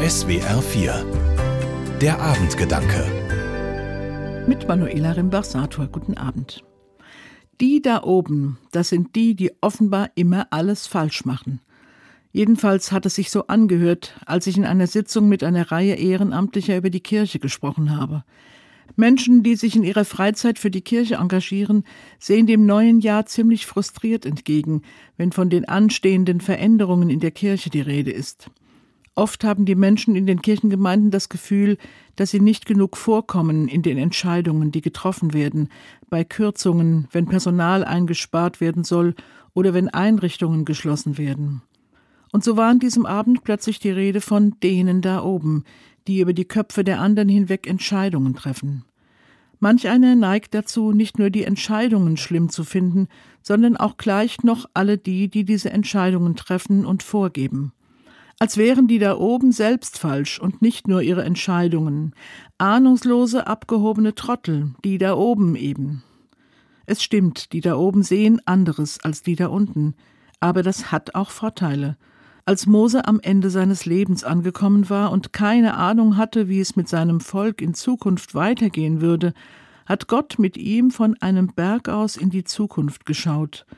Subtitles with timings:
[0.00, 3.04] SWR 4 Der Abendgedanke
[4.46, 6.62] Mit Manuela Rimbach-Sator, guten Abend.
[7.60, 11.60] Die da oben, das sind die, die offenbar immer alles falsch machen.
[12.30, 16.76] Jedenfalls hat es sich so angehört, als ich in einer Sitzung mit einer Reihe Ehrenamtlicher
[16.76, 18.22] über die Kirche gesprochen habe.
[18.94, 21.82] Menschen, die sich in ihrer Freizeit für die Kirche engagieren,
[22.20, 24.82] sehen dem neuen Jahr ziemlich frustriert entgegen,
[25.16, 28.48] wenn von den anstehenden Veränderungen in der Kirche die Rede ist.
[29.18, 31.76] Oft haben die Menschen in den Kirchengemeinden das Gefühl,
[32.14, 35.70] dass sie nicht genug vorkommen in den Entscheidungen, die getroffen werden,
[36.08, 39.16] bei Kürzungen, wenn Personal eingespart werden soll
[39.54, 41.62] oder wenn Einrichtungen geschlossen werden.
[42.30, 45.64] Und so war an diesem Abend plötzlich die Rede von denen da oben,
[46.06, 48.84] die über die Köpfe der anderen hinweg Entscheidungen treffen.
[49.58, 53.08] Manch einer neigt dazu, nicht nur die Entscheidungen schlimm zu finden,
[53.42, 57.72] sondern auch gleich noch alle die, die diese Entscheidungen treffen und vorgeben
[58.38, 62.14] als wären die da oben selbst falsch und nicht nur ihre Entscheidungen,
[62.56, 66.04] ahnungslose, abgehobene Trottel, die da oben eben.
[66.86, 69.94] Es stimmt, die da oben sehen anderes als die da unten,
[70.40, 71.96] aber das hat auch Vorteile.
[72.44, 76.88] Als Mose am Ende seines Lebens angekommen war und keine Ahnung hatte, wie es mit
[76.88, 79.34] seinem Volk in Zukunft weitergehen würde,
[79.84, 83.66] hat Gott mit ihm von einem Berg aus in die Zukunft geschaut–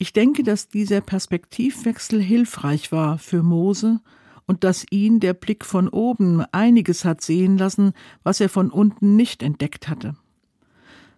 [0.00, 4.00] ich denke, dass dieser Perspektivwechsel hilfreich war für Mose
[4.46, 7.92] und dass ihn der Blick von oben einiges hat sehen lassen,
[8.22, 10.16] was er von unten nicht entdeckt hatte.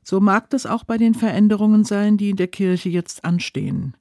[0.03, 3.97] So mag das auch bei den Veränderungen sein, die in der Kirche jetzt anstehen.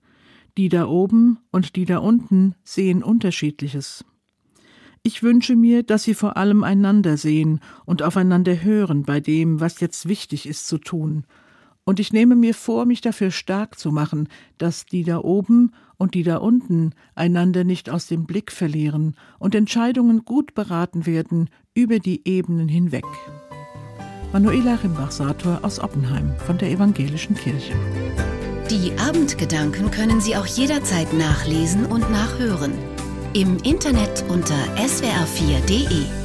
[0.58, 4.04] Die da oben und die da unten sehen unterschiedliches.
[5.04, 9.80] Ich wünsche mir, dass sie vor allem einander sehen und aufeinander hören bei dem, was
[9.80, 11.26] jetzt wichtig ist zu tun,
[11.92, 16.14] und ich nehme mir vor, mich dafür stark zu machen, dass die da oben und
[16.14, 22.00] die da unten einander nicht aus dem Blick verlieren und Entscheidungen gut beraten werden über
[22.00, 23.04] die Ebenen hinweg.
[24.32, 27.74] Manuela Rimbach-Sator aus Oppenheim von der Evangelischen Kirche.
[28.70, 32.72] Die Abendgedanken können Sie auch jederzeit nachlesen und nachhören.
[33.34, 36.21] Im Internet unter swr4.de.